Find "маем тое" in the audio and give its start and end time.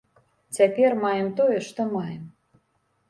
1.03-1.57